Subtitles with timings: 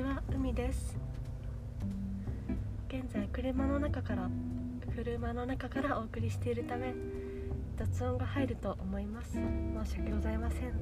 [0.00, 0.96] ちは海です。
[2.88, 4.30] 現在車の中から
[4.96, 6.94] 車の中からお送りしているため
[7.76, 9.32] 雑音が入ると思います。
[9.32, 9.42] 申
[9.84, 10.72] し訳ございません。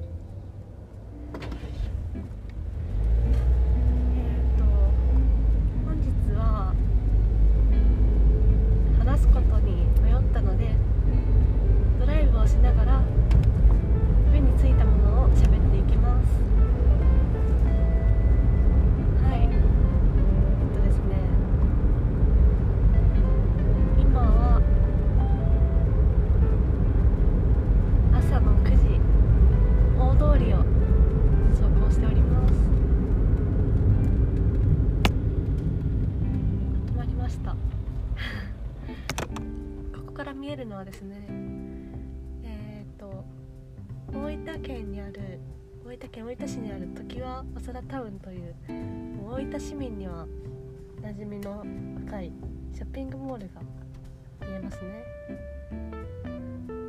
[54.69, 55.03] ますね。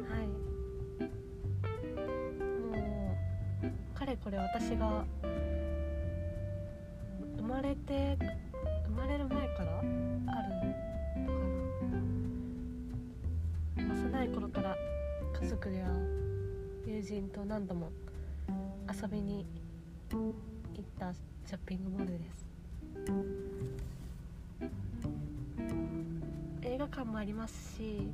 [0.09, 0.27] はい。
[2.77, 3.17] も
[3.95, 5.05] うかれこれ私が
[7.36, 8.19] 生まれて
[8.84, 10.33] 生まれる前からあるのか
[13.77, 13.95] な。
[13.95, 14.77] 幼い頃から
[15.41, 15.89] 家族や
[16.86, 17.91] 友人と何度も
[18.92, 19.47] 遊びに
[20.11, 20.34] 行
[20.81, 22.49] ったショッピングモールです。
[27.11, 28.08] もありますし。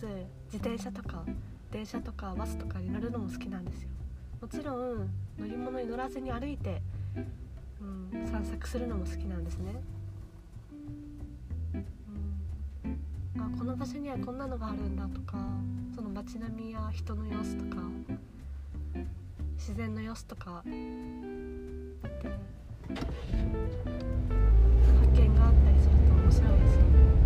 [0.00, 0.06] ず
[0.46, 1.22] 自転車とか
[1.70, 3.90] 電車とかバスとかに乗るのも好きなんですよ。
[4.40, 6.80] もちろん乗り物に乗らずに歩いて、
[8.14, 9.74] うん、散策するのも好きなんですね、
[11.74, 11.78] う
[13.38, 15.36] ん、あこの場所にはこんなのがあるんだとか
[15.94, 17.82] その街並みや人の様子とか
[19.58, 20.70] 自然の様子とかで
[25.00, 27.19] 発見があったりすると面白いですよね。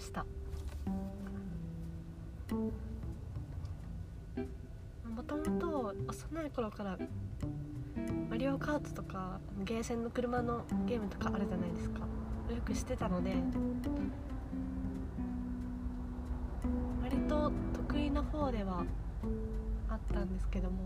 [0.00, 0.24] ました。
[5.04, 6.98] もともと幼い頃から
[8.30, 12.00] マリオカートとかゲーセンの車のゲームとかあるじゃないですか。
[12.00, 12.06] よ
[12.64, 13.34] く知ってたので
[17.02, 18.84] 割と得意な方では
[19.88, 20.82] あったんですけども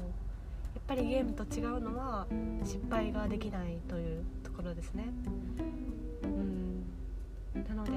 [0.75, 2.27] やっぱりゲームと違うのは
[2.65, 5.05] 失敗ができないというところですね。
[6.25, 6.85] うん。
[7.69, 7.93] なので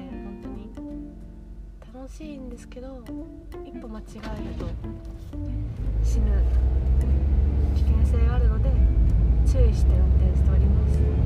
[2.08, 3.04] しいんですけど
[3.64, 4.66] 一歩間違えると
[6.02, 6.42] 死ぬ
[7.76, 8.70] 危険性があるので
[9.46, 11.17] 注意して運転しております。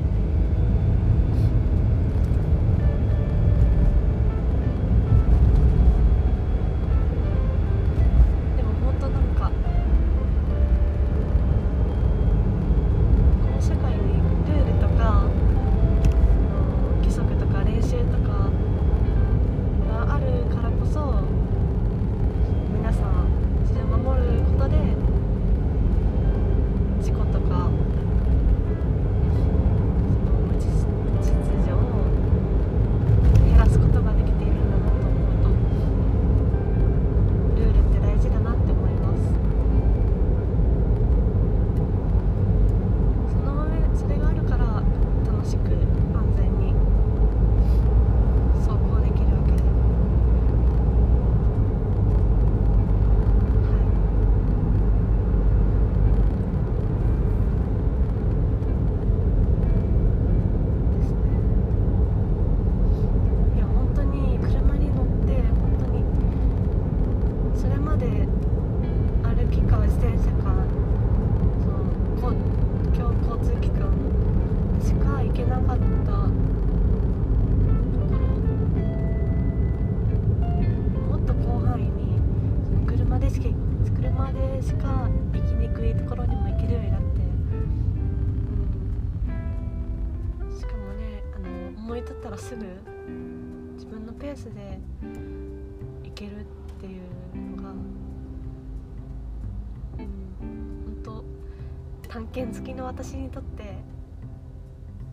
[102.33, 103.63] 原付きの私にとって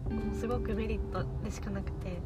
[0.09, 2.19] もうすごくメリットでしかなくて、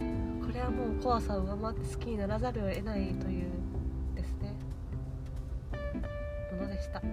[0.00, 3.50] うん、これはもう怖さを上回って好きにならざるを得ないという
[4.14, 4.54] ですね。
[6.52, 7.04] ものでした、は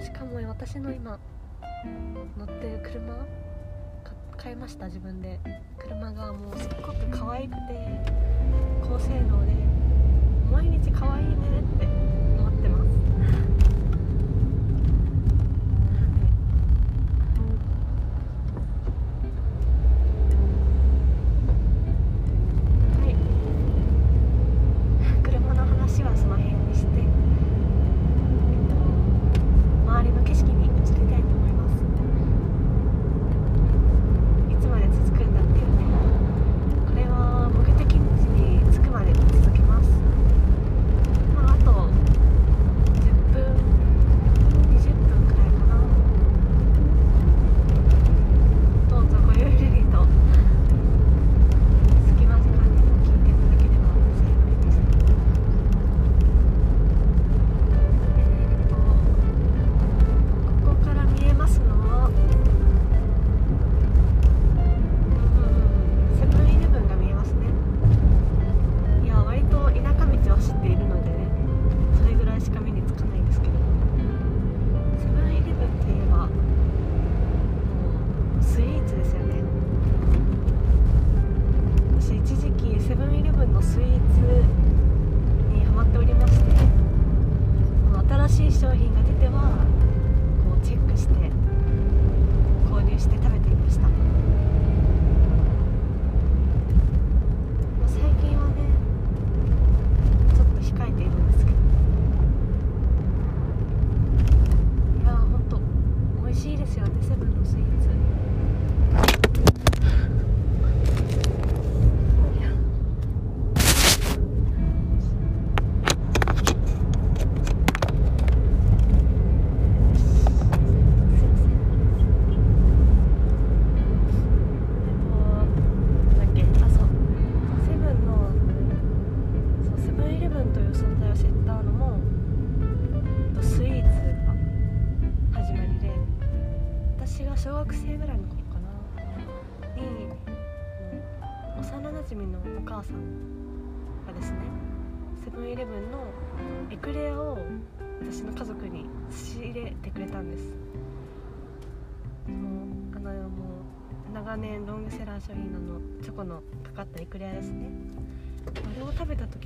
[0.00, 1.18] い、しかも私の今
[2.38, 3.26] 乗ってる車
[4.36, 5.40] 買いました自分で。
[5.88, 7.58] 車がもうすっごく可愛くて
[8.82, 9.52] 高性能で
[10.52, 11.17] 毎日可愛い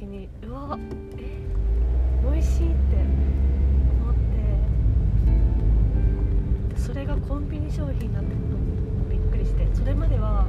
[0.02, 0.76] 時にうわ
[1.16, 1.38] え
[2.24, 2.96] 美味しいって
[4.02, 4.14] 思っ
[6.74, 10.48] てそれがコンビニ商品になってるのにびっくりしてそれまでは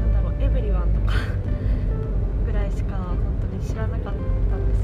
[0.00, 1.14] 何だろうエブリワンとか
[2.44, 4.14] ぐらいしか本当に知らなかっ
[4.50, 4.75] たんです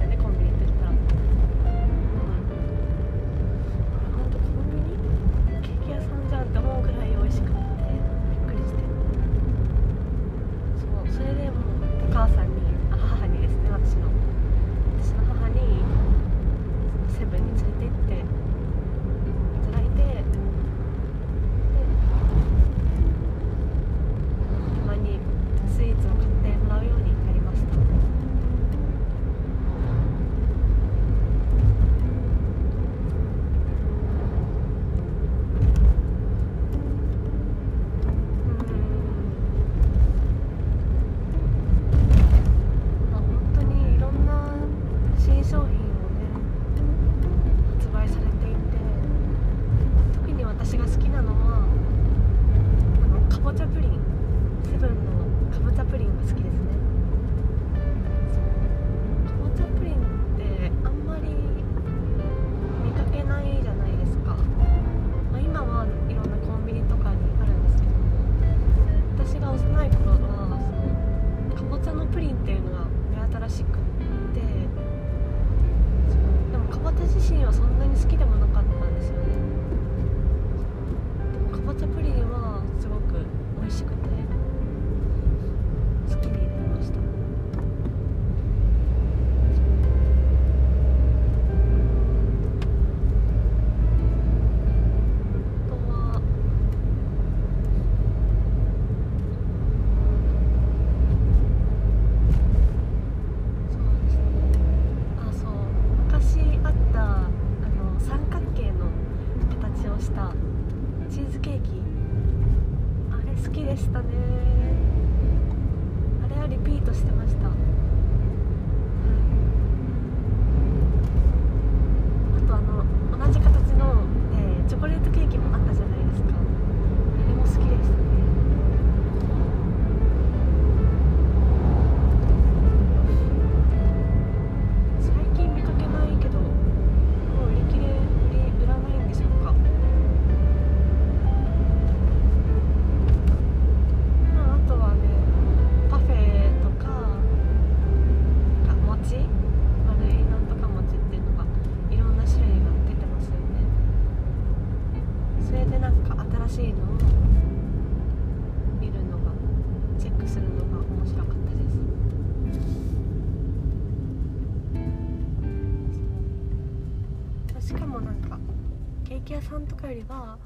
[169.94, 170.41] 你放啊。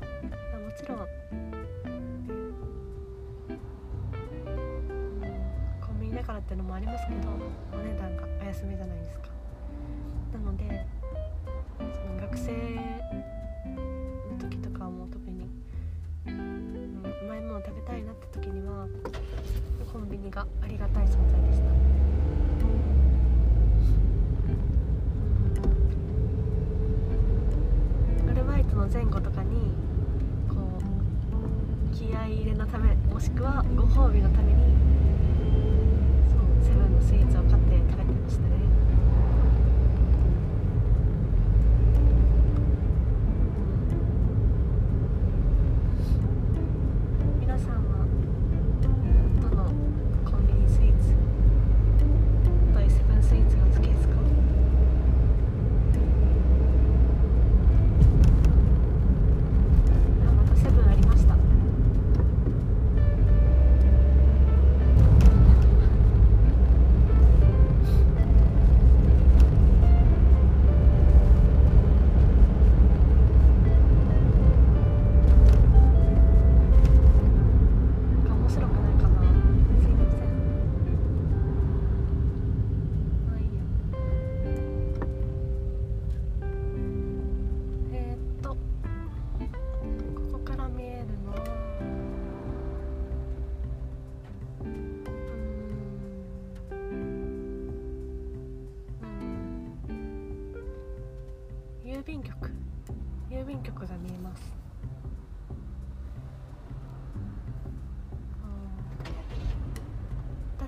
[33.13, 34.75] もしくはご褒美のために
[36.31, 38.56] そうセブンのスイーツを買って食べてましたね。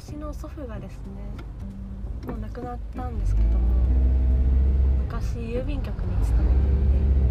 [0.00, 3.58] 私の祖父がですねもう亡くなったんですけども
[5.00, 6.62] 昔郵便局に勤めてい
[7.24, 7.27] て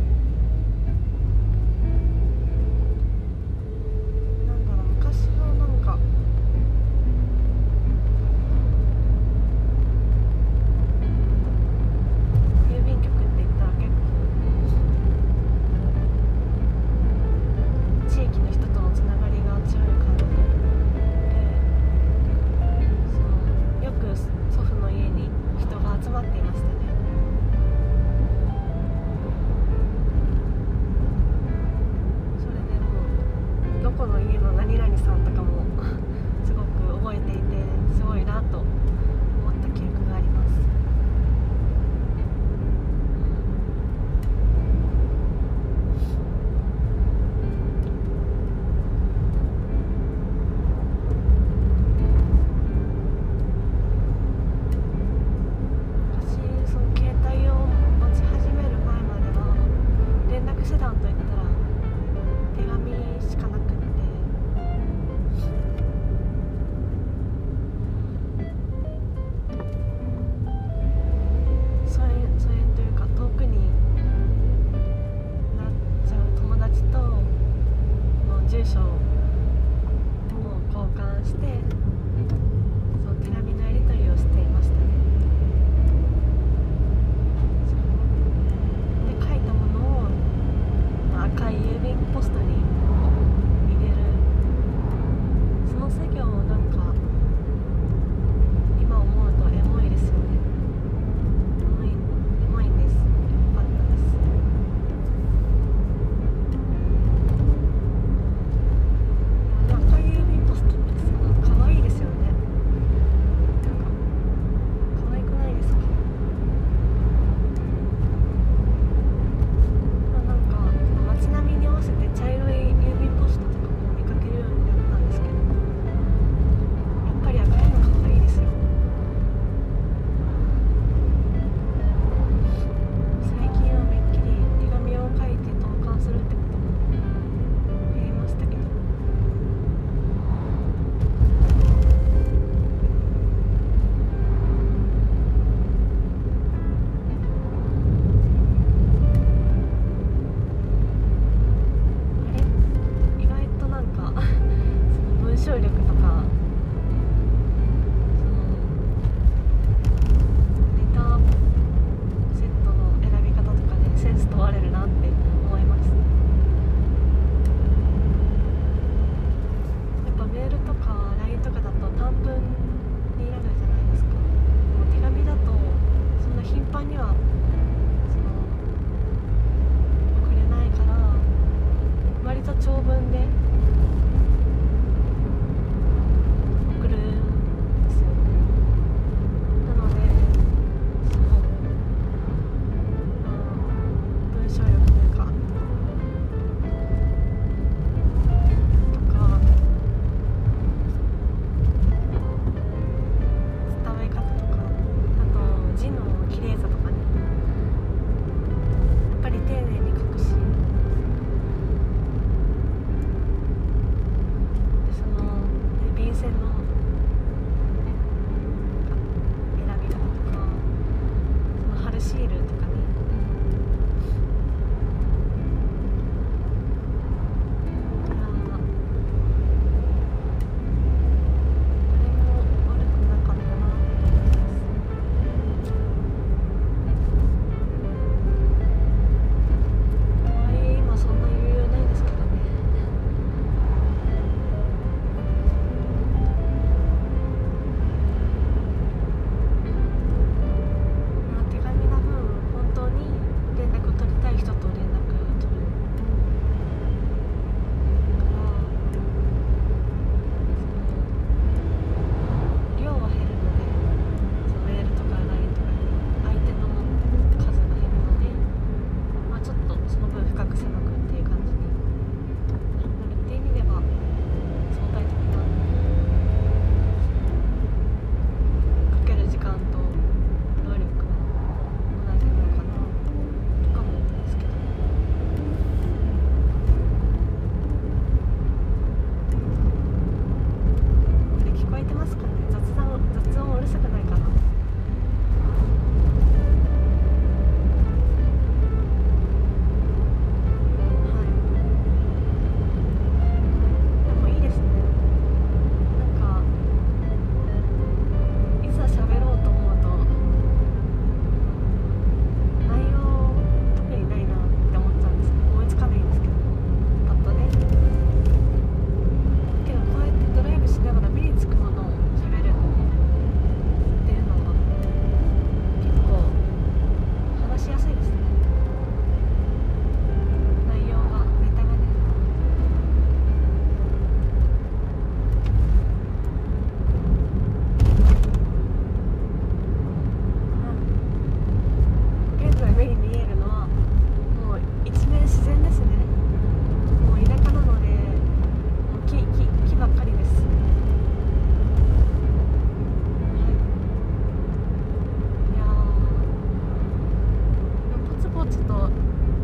[358.50, 358.90] ちょっと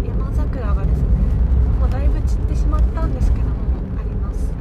[0.05, 1.07] 山桜がですね
[1.79, 3.53] もうだいぶ散ってしまったんですけども
[3.99, 4.51] あります。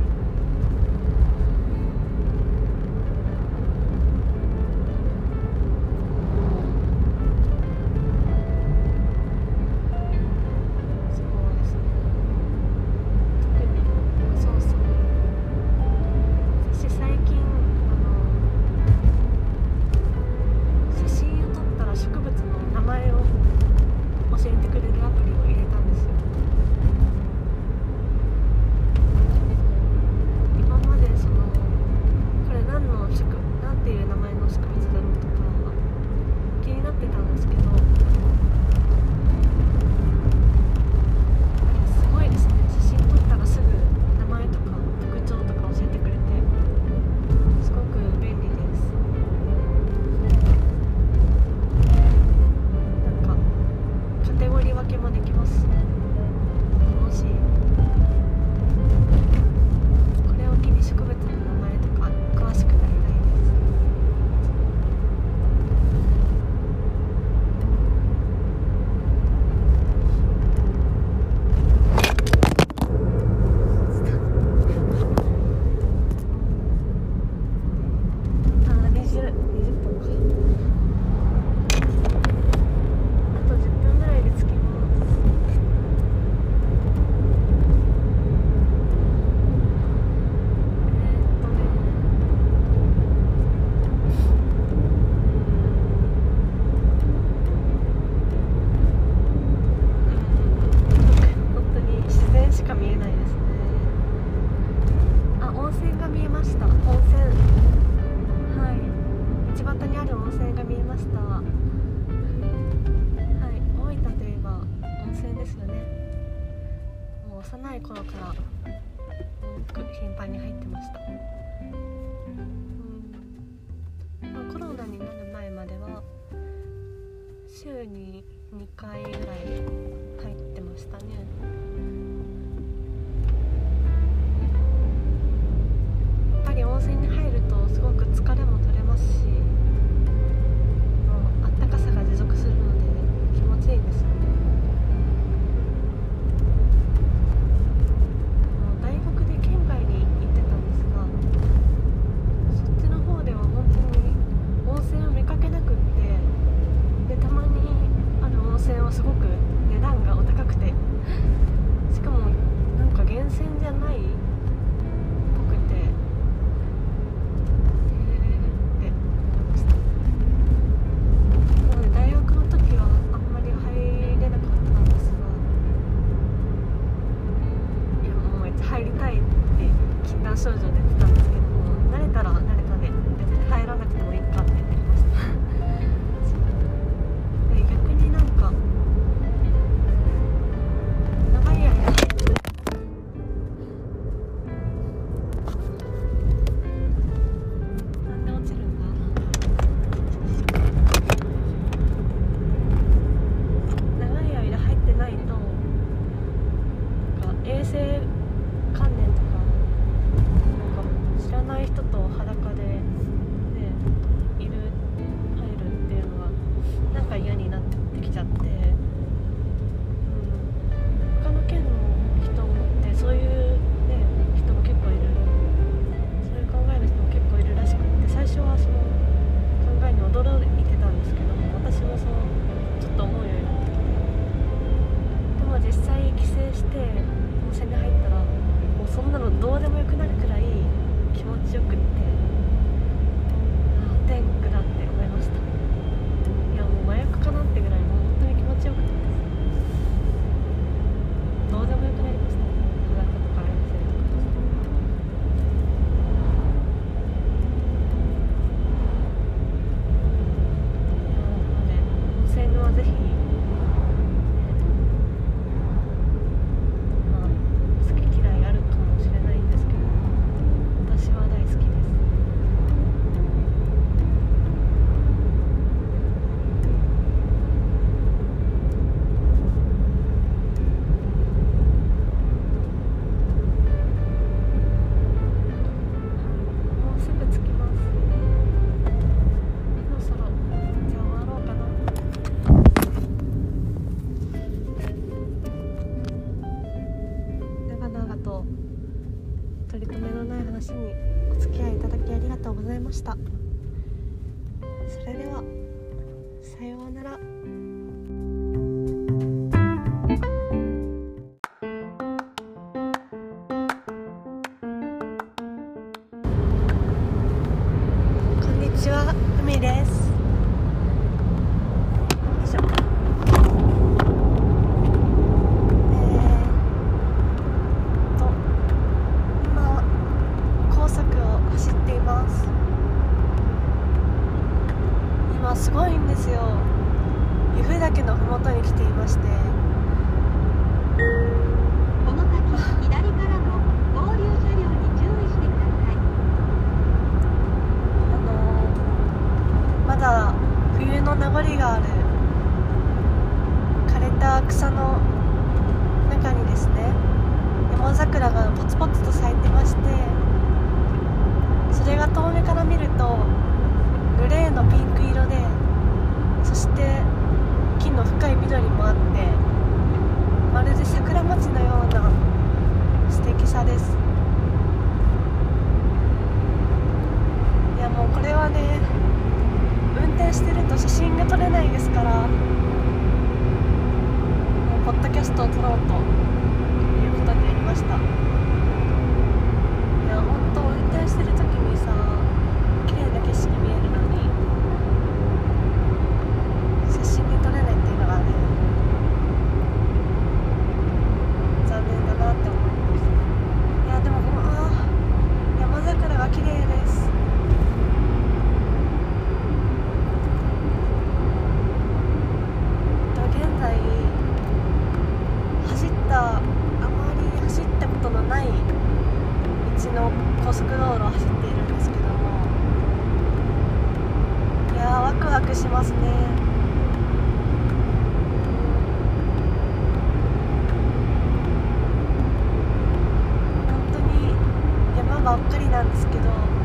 [435.22, 436.61] ばっかりなんですけど。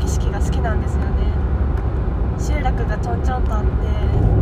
[0.00, 1.10] 景色が好きなんですよね。
[2.38, 4.39] 集落がちょんちょんとあって。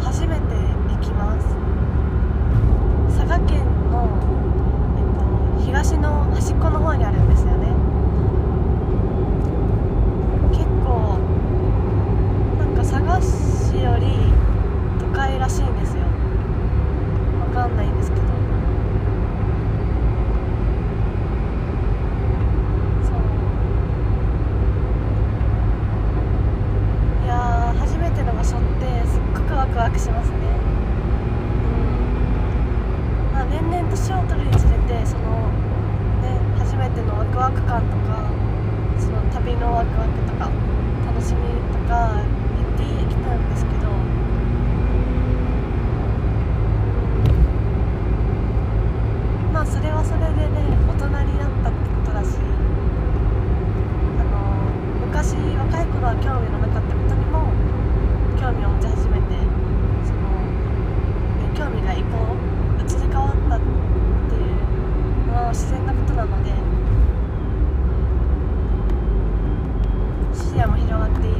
[0.00, 0.57] 初めて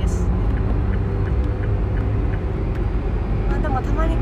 [0.09, 0.23] です、
[3.51, 4.17] まあ、でもたまに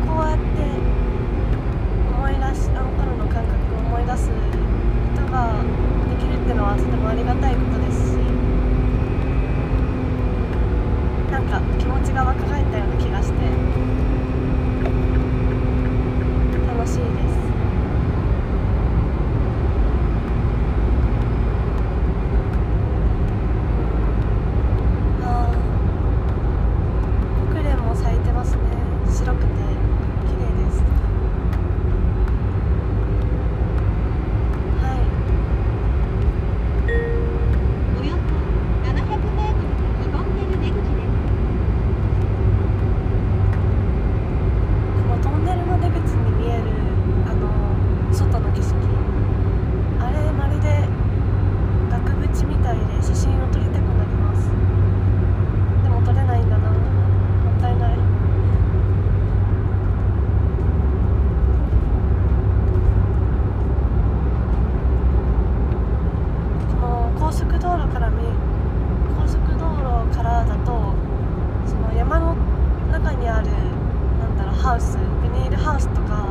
[74.66, 76.26] ハウスビニールハウスとか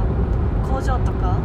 [0.68, 1.40] 工場とか